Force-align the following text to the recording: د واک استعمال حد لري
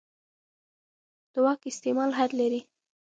د 1.33 1.35
واک 1.45 1.61
استعمال 1.71 2.11
حد 2.17 2.31
لري 2.39 2.61